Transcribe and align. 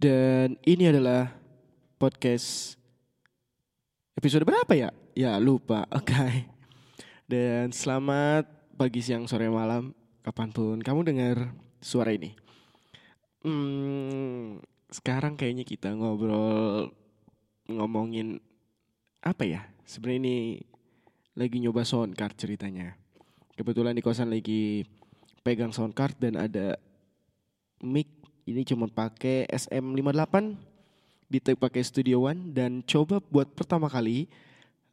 Dan 0.00 0.56
ini 0.64 0.88
adalah 0.88 1.28
podcast 2.00 2.80
episode 4.16 4.48
berapa 4.48 4.72
ya? 4.72 4.88
Ya 5.12 5.36
lupa, 5.36 5.84
oke. 5.92 6.48
Dan 7.28 7.68
selamat 7.68 8.48
pagi, 8.80 9.04
siang, 9.04 9.28
sore, 9.28 9.52
malam, 9.52 9.92
kapan 10.24 10.56
pun 10.56 10.80
kamu 10.80 11.04
dengar 11.04 11.52
suara 11.84 12.16
ini. 12.16 12.32
Hmm, 13.44 14.64
sekarang 14.88 15.36
kayaknya 15.36 15.68
kita 15.68 15.92
ngobrol 15.92 16.96
ngomongin 17.68 18.40
apa 19.20 19.44
ya? 19.44 19.68
Sebenarnya 19.84 20.20
ini 20.24 20.36
lagi 21.36 21.60
nyoba 21.60 21.84
sound 21.84 22.16
card 22.16 22.40
ceritanya. 22.40 22.96
Kebetulan 23.52 23.92
di 23.92 24.00
kosan 24.00 24.32
lagi 24.32 24.80
pegang 25.44 25.76
sound 25.76 25.92
card 25.92 26.16
dan 26.16 26.40
ada 26.40 26.80
mic 27.84 28.19
ini 28.50 28.66
cuma 28.66 28.90
pakai 28.90 29.46
SM58 29.50 30.34
di 31.30 31.38
pakai 31.38 31.82
Studio 31.86 32.26
One 32.26 32.50
dan 32.50 32.82
coba 32.82 33.22
buat 33.30 33.46
pertama 33.54 33.86
kali 33.86 34.26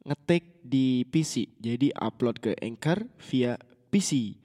ngetik 0.06 0.62
di 0.62 1.02
PC. 1.10 1.50
Jadi 1.58 1.90
upload 1.98 2.38
ke 2.38 2.54
Anchor 2.62 3.02
via 3.26 3.58
PC. 3.90 4.38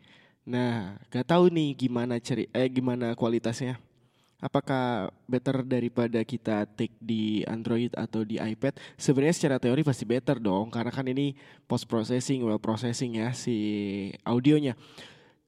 Nah, 0.43 0.99
gak 1.07 1.29
tahu 1.29 1.47
nih 1.47 1.71
gimana 1.77 2.19
ceri 2.19 2.49
eh 2.51 2.67
gimana 2.67 3.15
kualitasnya. 3.15 3.79
Apakah 4.43 5.07
better 5.23 5.63
daripada 5.63 6.19
kita 6.27 6.67
take 6.67 6.91
di 6.99 7.47
Android 7.47 7.95
atau 7.95 8.27
di 8.27 8.35
iPad? 8.35 8.75
Sebenarnya 8.99 9.35
secara 9.39 9.55
teori 9.55 9.87
pasti 9.87 10.03
better 10.03 10.35
dong 10.35 10.67
karena 10.67 10.91
kan 10.91 11.07
ini 11.07 11.31
post 11.63 11.87
processing, 11.87 12.43
well 12.43 12.59
processing 12.59 13.23
ya 13.23 13.31
si 13.31 13.55
audionya. 14.27 14.75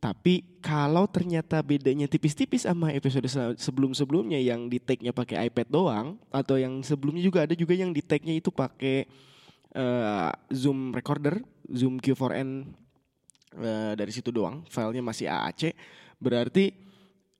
Tapi 0.05 0.61
kalau 0.61 1.09
ternyata 1.09 1.65
bedanya 1.65 2.05
tipis-tipis 2.05 2.69
sama 2.69 2.93
episode 2.93 3.25
sebelum-sebelumnya 3.57 4.37
yang 4.37 4.69
di 4.69 4.77
take-nya 4.77 5.09
pakai 5.09 5.49
iPad 5.49 5.65
doang 5.65 6.21
atau 6.29 6.61
yang 6.61 6.85
sebelumnya 6.85 7.25
juga 7.25 7.49
ada 7.49 7.57
juga 7.57 7.73
yang 7.73 7.89
di 7.89 8.05
take-nya 8.05 8.37
itu 8.37 8.53
pakai 8.53 9.09
uh, 9.73 10.29
Zoom 10.53 10.93
recorder, 10.93 11.41
Zoom 11.73 11.97
Q4n 11.97 12.29
uh, 12.29 13.65
eh, 13.65 13.93
dari 13.97 14.13
situ 14.13 14.29
doang, 14.29 14.61
filenya 14.69 15.01
masih 15.01 15.25
AAC, 15.25 15.73
berarti 16.21 16.69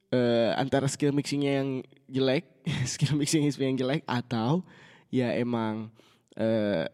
uh, 0.09 0.57
antara 0.57 0.89
skill 0.89 1.13
mixingnya 1.13 1.61
yang 1.61 1.69
jelek, 2.09 2.49
skill 2.97 3.13
mixing 3.13 3.45
yang 3.45 3.77
jelek 3.77 4.01
atau 4.09 4.65
ya 5.13 5.37
emang 5.37 5.93
uh, 6.41 6.89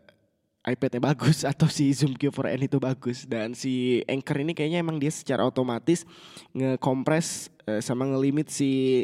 iPadnya 0.61 1.01
bagus 1.01 1.41
atau 1.51 1.65
si 1.65 1.89
Zoom 1.93 2.13
Q4n 2.13 2.69
itu 2.69 2.77
bagus. 2.77 3.25
Dan 3.25 3.57
si 3.57 4.05
Anchor 4.05 4.45
ini 4.45 4.53
kayaknya 4.53 4.79
emang 4.81 5.01
dia 5.01 5.09
secara 5.09 5.45
otomatis 5.45 6.05
ngekompres 6.53 7.49
uh, 7.65 7.81
sama 7.81 8.05
ngelimit 8.05 8.53
si 8.53 9.03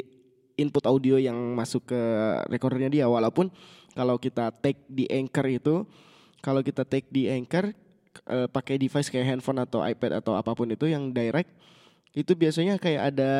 input 0.57 0.85
audio 0.89 1.21
yang 1.21 1.37
masuk 1.57 1.89
ke 1.89 2.01
recordernya 2.49 2.89
dia. 2.89 3.05
Walaupun 3.09 3.49
kalau 3.97 4.21
kita 4.21 4.53
take 4.53 4.85
di 4.85 5.09
Anchor 5.09 5.47
itu 5.49 5.75
kalau 6.45 6.61
kita 6.61 6.85
take 6.85 7.09
di 7.09 7.25
Anchor 7.29 7.73
uh, 8.29 8.45
pakai 8.49 8.77
device 8.77 9.09
kayak 9.09 9.37
handphone 9.37 9.61
atau 9.61 9.81
iPad 9.81 10.21
atau 10.21 10.37
apa 10.37 10.53
pun 10.53 10.69
itu 10.69 10.85
yang 10.85 11.09
direct 11.09 11.49
itu 12.17 12.33
biasanya 12.33 12.81
kayak 12.81 13.13
ada 13.13 13.31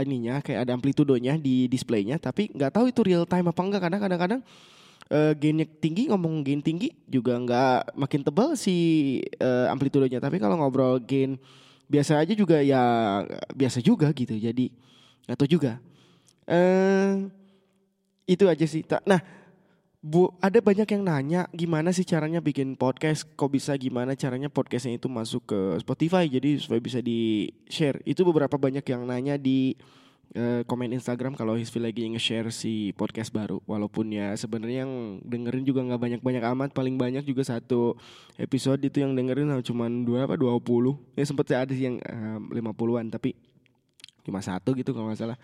ininya 0.00 0.40
kayak 0.40 0.64
ada 0.64 0.72
amplitudonya 0.76 1.36
di 1.36 1.68
displaynya. 1.68 2.16
Tapi 2.16 2.52
nggak 2.52 2.72
tahu 2.72 2.88
itu 2.88 3.00
real 3.04 3.24
time 3.28 3.52
apa 3.52 3.60
enggak 3.60 3.80
karena 3.84 3.98
kadang-kadang 4.00 4.40
uh, 5.12 5.32
gainnya 5.36 5.66
tinggi 5.66 6.08
ngomong 6.08 6.44
gain 6.44 6.60
tinggi 6.60 6.92
juga 7.08 7.36
nggak 7.36 7.96
makin 7.96 8.20
tebal 8.24 8.54
si 8.54 9.18
uh, 9.40 9.68
amplitudonya 9.72 10.20
tapi 10.20 10.40
kalau 10.40 10.56
ngobrol 10.60 11.00
gain 11.00 11.36
biasa 11.88 12.20
aja 12.20 12.36
juga 12.36 12.60
ya 12.60 12.80
biasa 13.56 13.80
juga 13.80 14.12
gitu 14.12 14.36
jadi 14.36 14.68
atau 15.28 15.44
juga. 15.44 15.80
Uh, 16.48 17.28
itu 18.24 18.44
aja 18.48 18.64
sih 18.64 18.80
nah 19.04 19.20
Bu, 19.98 20.30
ada 20.38 20.62
banyak 20.62 20.86
yang 20.94 21.02
nanya 21.02 21.50
gimana 21.50 21.90
sih 21.90 22.06
caranya 22.06 22.38
bikin 22.38 22.78
podcast, 22.78 23.26
kok 23.34 23.50
bisa 23.50 23.74
gimana 23.74 24.14
caranya 24.14 24.46
podcastnya 24.46 24.94
itu 24.94 25.10
masuk 25.10 25.50
ke 25.50 25.58
Spotify, 25.82 26.30
jadi 26.30 26.54
supaya 26.62 26.78
bisa 26.78 27.02
di 27.02 27.50
share. 27.66 27.98
Itu 28.06 28.22
beberapa 28.22 28.54
banyak 28.54 28.86
yang 28.86 29.02
nanya 29.10 29.34
di 29.34 29.74
uh, 30.34 30.66
komen 30.68 30.92
Instagram 30.96 31.32
kalau 31.38 31.56
Hisfi 31.56 31.80
lagi 31.80 32.04
nge-share 32.08 32.52
si 32.52 32.92
podcast 32.96 33.32
baru. 33.32 33.62
Walaupun 33.64 34.12
ya 34.12 34.34
sebenarnya 34.34 34.84
yang 34.84 35.22
dengerin 35.24 35.64
juga 35.64 35.80
nggak 35.86 36.00
banyak-banyak 36.00 36.44
amat, 36.56 36.68
paling 36.74 36.98
banyak 36.98 37.24
juga 37.24 37.46
satu 37.46 37.94
episode 38.36 38.82
itu 38.82 39.00
yang 39.00 39.14
dengerin 39.14 39.54
cuma 39.62 39.88
dua 39.88 40.26
apa 40.28 40.34
dua 40.36 40.58
puluh. 40.58 40.98
Ya 41.16 41.24
sempet 41.24 41.48
ada 41.54 41.72
sih 41.72 41.88
yang 41.88 42.02
lima 42.52 42.74
puluhan, 42.74 43.08
tapi 43.08 43.38
cuma 44.26 44.44
satu 44.44 44.76
gitu 44.76 44.92
kalau 44.92 45.08
nggak 45.08 45.20
salah. 45.20 45.38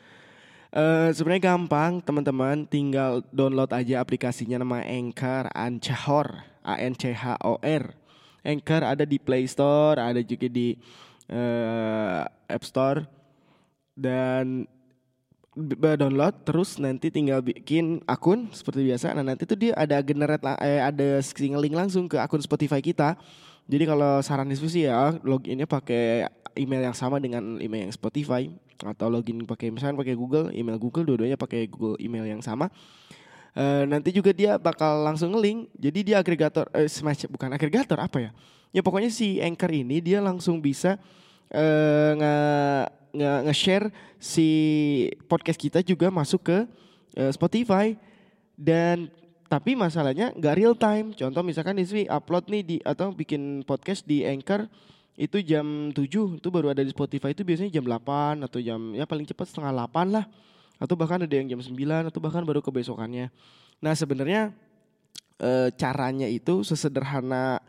Uh, 0.74 1.14
Sebenarnya 1.14 1.54
gampang 1.54 2.02
teman-teman, 2.02 2.66
tinggal 2.66 3.22
download 3.30 3.70
aja 3.70 4.02
aplikasinya 4.02 4.58
nama 4.58 4.82
Anchor, 4.82 5.46
Anchor, 5.54 6.42
A 6.66 6.82
N 6.82 6.98
C 6.98 7.14
H 7.14 7.38
O 7.46 7.62
R. 7.62 7.94
Anchor 8.42 8.82
ada 8.82 9.06
di 9.06 9.22
Play 9.22 9.46
Store, 9.46 9.96
ada 10.02 10.18
juga 10.18 10.50
di 10.50 10.74
uh, 11.30 12.26
App 12.50 12.66
Store 12.66 13.06
dan 13.94 14.66
download 15.54 16.34
terus 16.42 16.82
nanti 16.82 17.15
tinggal 17.15 17.38
bikin 17.38 18.03
akun 18.10 18.50
seperti 18.50 18.91
biasa. 18.91 19.15
Nah 19.15 19.22
nanti 19.22 19.47
tuh 19.47 19.54
dia 19.54 19.72
ada 19.78 20.03
generate 20.03 20.42
eh, 20.60 20.82
ada 20.82 21.22
link 21.62 21.75
langsung 21.75 22.10
ke 22.10 22.19
akun 22.19 22.42
Spotify 22.42 22.82
kita. 22.82 23.15
Jadi 23.64 23.84
kalau 23.88 24.20
saran 24.20 24.50
diskusi 24.50 24.84
ya 24.84 25.16
loginnya 25.25 25.64
pakai 25.64 26.28
email 26.59 26.91
yang 26.91 26.97
sama 26.97 27.16
dengan 27.22 27.56
email 27.62 27.88
yang 27.88 27.94
Spotify 27.94 28.50
atau 28.82 29.06
login 29.09 29.47
pakai 29.47 29.70
misalnya 29.70 29.97
pakai 30.03 30.14
Google, 30.19 30.50
email 30.53 30.76
Google 30.76 31.06
dua-duanya 31.06 31.38
pakai 31.38 31.70
Google 31.70 31.97
email 32.03 32.26
yang 32.26 32.43
sama. 32.43 32.69
Uh, 33.54 33.87
nanti 33.87 34.10
juga 34.10 34.34
dia 34.34 34.59
bakal 34.59 35.06
langsung 35.06 35.31
nge-link. 35.31 35.70
Jadi 35.78 36.12
dia 36.12 36.16
agregator 36.19 36.66
uh, 36.75 36.88
semacam 36.91 37.28
bukan 37.31 37.50
agregator 37.54 37.98
apa 38.03 38.19
ya? 38.19 38.31
Ya 38.75 38.82
pokoknya 38.82 39.14
si 39.14 39.38
Anchor 39.38 39.70
ini 39.70 40.03
dia 40.03 40.19
langsung 40.19 40.59
bisa 40.59 40.98
uh, 41.54 42.12
nge-share 43.14 43.94
si 44.19 44.48
podcast 45.30 45.56
kita 45.56 45.80
juga 45.80 46.10
masuk 46.10 46.50
ke 46.50 46.58
uh, 47.16 47.32
Spotify 47.32 47.94
dan 48.58 49.08
tapi 49.47 49.78
masalahnya 49.78 50.34
nggak 50.34 50.54
real 50.58 50.75
time. 50.75 51.14
Contoh 51.14 51.47
misalkan 51.47 51.78
Iswi 51.78 52.10
upload 52.10 52.50
nih 52.50 52.62
di 52.66 52.76
atau 52.82 53.14
bikin 53.14 53.62
podcast 53.62 54.02
di 54.02 54.26
Anchor 54.26 54.66
itu 55.14 55.38
jam 55.47 55.94
7 55.94 56.42
itu 56.42 56.48
baru 56.50 56.75
ada 56.75 56.82
di 56.82 56.91
Spotify 56.91 57.30
itu 57.30 57.47
biasanya 57.47 57.70
jam 57.70 57.86
8 57.86 58.42
atau 58.50 58.58
jam 58.58 58.98
ya 58.98 59.06
paling 59.06 59.22
cepat 59.22 59.46
setengah 59.46 59.70
8 59.86 60.10
lah 60.10 60.26
atau 60.82 60.98
bahkan 60.98 61.22
ada 61.22 61.31
yang 61.31 61.46
jam 61.46 61.62
9 61.62 62.10
atau 62.10 62.19
bahkan 62.19 62.42
baru 62.42 62.58
kebesokannya. 62.58 63.31
Nah, 63.78 63.94
sebenarnya 63.94 64.50
e, 65.38 65.70
caranya 65.78 66.26
itu 66.26 66.66
sesederhana 66.66 67.62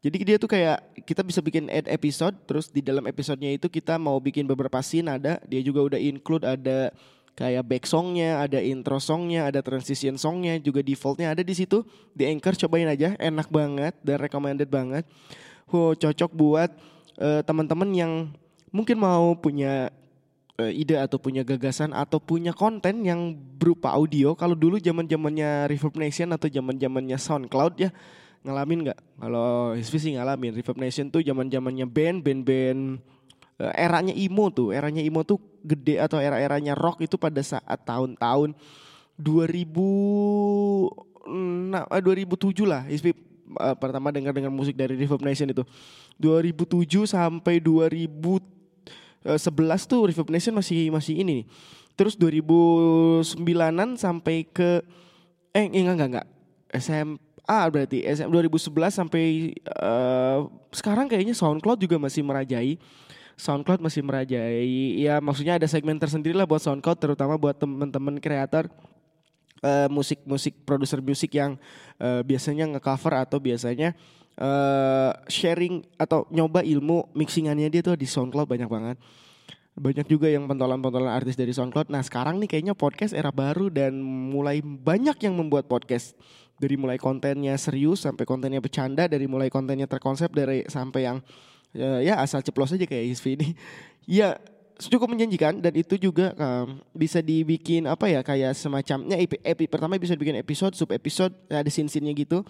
jadi 0.00 0.16
dia 0.24 0.36
tuh 0.40 0.48
kayak 0.48 1.04
kita 1.04 1.20
bisa 1.20 1.40
bikin 1.44 1.68
add 1.68 1.88
episode 1.88 2.32
terus 2.48 2.72
di 2.72 2.80
dalam 2.80 3.04
episodenya 3.04 3.52
itu 3.52 3.68
kita 3.68 4.00
mau 4.00 4.16
bikin 4.16 4.48
beberapa 4.48 4.80
scene 4.80 5.12
ada 5.12 5.36
dia 5.44 5.60
juga 5.60 5.92
udah 5.92 6.00
include 6.00 6.44
ada 6.48 6.92
kayak 7.38 7.64
back 7.64 7.84
songnya, 7.88 8.42
ada 8.44 8.60
intro 8.60 9.00
songnya, 9.00 9.48
ada 9.48 9.64
transition 9.64 10.20
songnya 10.20 10.60
juga 10.60 10.84
defaultnya 10.84 11.32
ada 11.32 11.40
di 11.40 11.54
situ 11.56 11.86
di 12.12 12.28
Anchor 12.28 12.52
cobain 12.66 12.90
aja 12.90 13.16
enak 13.16 13.48
banget 13.48 13.96
dan 14.04 14.20
recommended 14.20 14.68
banget 14.68 15.08
oh, 15.72 15.94
cocok 15.96 16.30
buat 16.34 16.70
uh, 17.16 17.40
teman-teman 17.46 17.88
yang 17.94 18.12
mungkin 18.74 18.98
mau 18.98 19.32
punya 19.38 19.88
uh, 20.58 20.72
ide 20.72 20.98
atau 20.98 21.16
punya 21.16 21.46
gagasan 21.46 21.94
atau 21.94 22.18
punya 22.20 22.52
konten 22.52 23.02
yang 23.06 23.34
berupa 23.34 23.94
audio. 23.94 24.34
Kalau 24.36 24.54
dulu 24.54 24.76
zaman 24.76 25.06
zamannya 25.06 25.70
Reverb 25.70 25.96
Nation 25.96 26.30
atau 26.34 26.46
zaman 26.50 26.76
zamannya 26.76 27.16
SoundCloud 27.16 27.74
ya 27.80 27.90
ngalamin 28.40 28.88
nggak? 28.88 28.96
Kalau 29.20 29.76
Hisvi 29.76 30.00
sih 30.00 30.16
ngalamin. 30.16 30.56
Reverb 30.56 30.80
Nation 30.80 31.12
tuh 31.12 31.20
zaman 31.20 31.52
zamannya 31.52 31.84
band, 31.84 32.24
band-band 32.24 32.96
uh, 33.60 33.68
eranya 33.76 34.16
emo 34.16 34.48
tuh, 34.48 34.72
eranya 34.72 35.04
emo 35.04 35.20
tuh 35.22 35.36
gede 35.60 36.00
atau 36.00 36.16
era-eranya 36.16 36.72
rock 36.72 37.04
itu 37.04 37.20
pada 37.20 37.44
saat 37.44 37.84
tahun-tahun 37.84 38.56
2000 39.20 41.68
nah, 41.68 41.84
2007 41.84 42.64
lah. 42.64 42.88
Hisvi 42.88 43.12
uh, 43.60 43.76
pertama 43.76 44.08
dengar 44.08 44.32
dengar 44.32 44.48
musik 44.48 44.72
dari 44.72 44.96
Reverb 44.96 45.20
Nation 45.20 45.52
itu 45.52 45.60
2007 46.16 46.88
sampai 47.04 47.60
2011 47.60 48.40
tuh 49.84 50.08
Reverb 50.08 50.32
Nation 50.32 50.56
masih 50.56 50.88
masih 50.88 51.20
ini 51.20 51.44
nih. 51.44 51.52
Terus 51.92 52.16
2009-an 52.16 54.00
sampai 54.00 54.48
ke 54.48 54.80
eh 55.52 55.68
enggak 55.68 56.00
enggak 56.00 56.08
enggak 56.16 56.28
SMA 57.50 57.66
berarti 57.66 57.98
SM 58.06 58.30
2011 58.30 58.94
sampai 58.94 59.50
uh, 59.82 60.46
sekarang 60.70 61.10
kayaknya 61.10 61.34
SoundCloud 61.34 61.82
juga 61.82 61.98
masih 61.98 62.22
merajai. 62.22 62.78
SoundCloud 63.34 63.82
masih 63.82 64.06
merajai. 64.06 65.02
Ya 65.02 65.18
maksudnya 65.18 65.58
ada 65.58 65.66
segmen 65.66 65.98
tersendiri 65.98 66.38
lah 66.38 66.46
buat 66.46 66.62
SoundCloud 66.62 66.98
terutama 67.02 67.34
buat 67.34 67.58
teman-teman 67.58 68.22
kreator 68.22 68.70
musik-musik 69.90 70.56
uh, 70.56 70.60
produser 70.64 71.04
musik 71.04 71.36
yang 71.36 71.58
uh, 72.00 72.24
biasanya 72.24 72.64
ngecover 72.70 73.12
atau 73.12 73.36
biasanya 73.42 73.92
uh, 74.40 75.12
sharing 75.28 75.84
atau 76.00 76.24
nyoba 76.32 76.64
ilmu 76.64 77.12
mixingannya 77.12 77.68
dia 77.68 77.82
tuh 77.84 77.98
di 77.98 78.06
SoundCloud 78.06 78.46
banyak 78.46 78.70
banget. 78.70 78.98
banyak 79.80 80.12
juga 80.12 80.28
yang 80.28 80.44
pentolan-pentolan 80.44 81.08
artis 81.08 81.40
dari 81.40 81.56
SoundCloud. 81.56 81.88
Nah 81.88 82.04
sekarang 82.04 82.36
nih 82.36 82.52
kayaknya 82.52 82.74
podcast 82.76 83.16
era 83.16 83.32
baru 83.32 83.72
dan 83.72 83.96
mulai 84.02 84.60
banyak 84.60 85.16
yang 85.24 85.32
membuat 85.32 85.72
podcast 85.72 86.12
dari 86.60 86.76
mulai 86.76 87.00
kontennya 87.00 87.56
serius 87.56 88.04
sampai 88.04 88.28
kontennya 88.28 88.60
bercanda, 88.60 89.08
dari 89.08 89.24
mulai 89.24 89.48
kontennya 89.48 89.88
terkonsep 89.88 90.28
dari 90.28 90.68
sampai 90.68 91.08
yang 91.08 91.18
ya, 91.72 92.04
ya 92.04 92.14
asal 92.20 92.44
ceplos 92.44 92.76
aja 92.76 92.84
kayak 92.84 93.16
Isvi 93.16 93.40
ini. 93.40 93.48
Ya 94.10 94.42
cukup 94.80 95.12
menjanjikan 95.12 95.62
dan 95.62 95.70
itu 95.76 95.94
juga 95.94 96.34
um, 96.34 96.82
bisa 96.90 97.22
dibikin 97.22 97.86
apa 97.86 98.10
ya 98.10 98.26
kayak 98.26 98.58
semacamnya 98.58 99.14
epi, 99.22 99.38
epi 99.38 99.70
pertama 99.70 99.94
bisa 100.00 100.18
bikin 100.18 100.34
episode 100.40 100.74
sub 100.74 100.90
episode 100.90 101.30
ada 101.46 101.68
scene-scene-nya 101.70 102.10
gitu. 102.18 102.42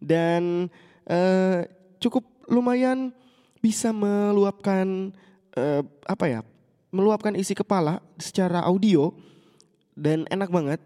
Dan 0.00 0.72
uh, 1.04 1.60
cukup 2.00 2.24
lumayan 2.48 3.12
bisa 3.60 3.92
meluapkan 3.92 5.12
uh, 5.60 5.82
apa 6.08 6.24
ya 6.24 6.40
meluapkan 6.88 7.36
isi 7.36 7.52
kepala 7.52 8.00
secara 8.16 8.64
audio 8.64 9.12
dan 9.92 10.24
enak 10.32 10.48
banget. 10.48 10.80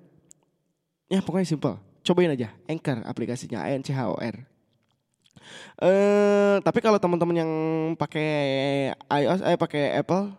Ya 1.07 1.23
pokoknya 1.23 1.47
simple 1.47 1.88
cobain 2.05 2.33
aja 2.33 2.55
Anchor 2.67 3.03
aplikasinya 3.05 3.65
A 3.65 3.73
N 3.75 3.83
C 3.83 3.95
H 3.95 4.01
O 4.09 4.17
R 4.19 4.37
uh, 5.83 6.57
tapi 6.63 6.79
kalau 6.83 6.99
teman-teman 7.01 7.37
yang 7.45 7.53
pakai 7.97 8.31
iOS 9.09 9.41
eh 9.45 9.59
pakai 9.59 9.99
Apple 9.99 10.35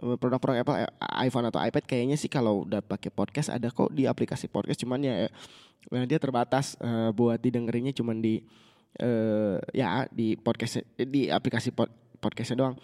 produk-produk 0.00 0.64
Apple 0.64 0.76
eh, 0.80 0.90
iPhone 1.28 1.46
atau 1.52 1.60
iPad 1.60 1.84
kayaknya 1.84 2.16
sih 2.16 2.32
kalau 2.32 2.64
udah 2.64 2.80
pakai 2.80 3.12
podcast 3.12 3.52
ada 3.52 3.68
kok 3.68 3.92
di 3.92 4.08
aplikasi 4.08 4.48
podcast 4.48 4.80
cuman 4.80 5.04
ya 5.04 5.28
eh, 5.28 6.04
dia 6.08 6.16
terbatas 6.16 6.76
uh, 6.80 7.12
buat 7.12 7.36
didengerinnya 7.36 7.92
cuman 7.92 8.20
di 8.20 8.40
uh, 8.98 9.60
ya 9.76 10.08
di 10.10 10.34
podcast 10.40 10.82
di 10.96 11.28
aplikasi 11.28 11.70
pod, 11.70 11.92
podcastnya 12.18 12.58
doang. 12.58 12.74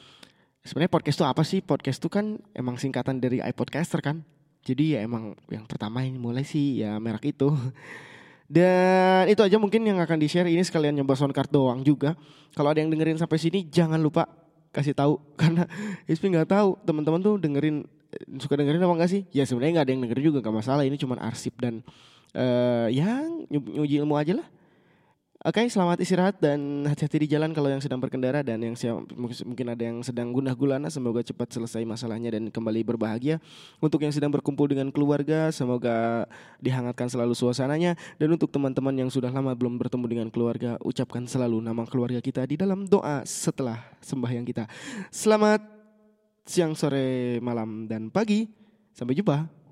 Sebenarnya 0.66 0.90
podcast 0.90 1.16
itu 1.18 1.26
apa 1.26 1.42
sih? 1.46 1.60
Podcast 1.62 1.98
itu 2.02 2.10
kan 2.10 2.42
emang 2.50 2.74
singkatan 2.78 3.22
dari 3.22 3.38
iPodcaster 3.38 4.02
kan. 4.02 4.26
Jadi 4.66 4.98
ya 4.98 5.06
emang 5.06 5.38
yang 5.46 5.62
pertama 5.62 6.02
ini 6.02 6.18
mulai 6.18 6.42
sih 6.42 6.82
ya 6.82 6.98
merek 6.98 7.30
itu. 7.30 7.54
Dan 8.50 9.30
itu 9.30 9.42
aja 9.42 9.58
mungkin 9.62 9.86
yang 9.86 10.02
akan 10.02 10.18
di-share 10.18 10.46
ini 10.50 10.62
sekalian 10.66 10.98
nyoba 10.98 11.14
soundcard 11.14 11.50
doang 11.50 11.86
juga. 11.86 12.18
Kalau 12.54 12.74
ada 12.74 12.82
yang 12.82 12.90
dengerin 12.90 13.18
sampai 13.18 13.38
sini 13.38 13.62
jangan 13.70 14.02
lupa 14.02 14.26
kasih 14.74 14.92
tahu 14.92 15.22
karena 15.40 15.70
Ispi 16.10 16.34
nggak 16.34 16.50
tahu 16.50 16.82
teman-teman 16.82 17.22
tuh 17.22 17.38
dengerin 17.38 17.86
suka 18.42 18.58
dengerin 18.58 18.82
apa 18.82 18.94
enggak 18.98 19.10
sih? 19.14 19.22
Ya 19.30 19.46
sebenarnya 19.46 19.82
nggak 19.82 19.86
ada 19.86 19.92
yang 19.94 20.02
dengerin 20.02 20.24
juga 20.34 20.38
nggak 20.42 20.56
masalah. 20.58 20.82
Ini 20.82 20.98
cuma 20.98 21.14
arsip 21.22 21.54
dan 21.62 21.86
uh, 22.34 22.90
yang 22.90 23.46
nyuji 23.46 24.02
ilmu 24.02 24.18
aja 24.18 24.42
lah. 24.42 24.46
Oke, 25.44 25.60
okay, 25.60 25.68
selamat 25.68 26.00
istirahat 26.00 26.40
dan 26.40 26.88
hati-hati 26.88 27.28
di 27.28 27.28
jalan 27.28 27.52
kalau 27.52 27.68
yang 27.68 27.84
sedang 27.84 28.00
berkendara 28.00 28.40
dan 28.40 28.56
yang 28.56 28.72
siap, 28.72 29.04
mungkin 29.20 29.68
ada 29.68 29.84
yang 29.84 30.00
sedang 30.00 30.32
gundah 30.32 30.56
gulana 30.56 30.88
semoga 30.88 31.20
cepat 31.20 31.52
selesai 31.52 31.84
masalahnya 31.84 32.32
dan 32.32 32.48
kembali 32.48 32.80
berbahagia. 32.80 33.36
Untuk 33.76 34.00
yang 34.00 34.16
sedang 34.16 34.32
berkumpul 34.32 34.64
dengan 34.64 34.88
keluarga 34.88 35.52
semoga 35.52 36.24
dihangatkan 36.56 37.12
selalu 37.12 37.36
suasananya 37.36 38.00
dan 38.16 38.32
untuk 38.32 38.48
teman-teman 38.48 38.96
yang 38.96 39.12
sudah 39.12 39.28
lama 39.28 39.52
belum 39.52 39.76
bertemu 39.76 40.06
dengan 40.08 40.28
keluarga 40.32 40.80
ucapkan 40.80 41.28
selalu 41.28 41.60
nama 41.60 41.84
keluarga 41.84 42.24
kita 42.24 42.40
di 42.48 42.56
dalam 42.56 42.88
doa 42.88 43.20
setelah 43.28 43.92
sembahyang 44.00 44.48
kita. 44.48 44.64
Selamat 45.12 45.60
siang, 46.48 46.72
sore, 46.72 47.36
malam 47.44 47.84
dan 47.84 48.08
pagi. 48.08 48.48
Sampai 48.96 49.12
jumpa. 49.12 49.65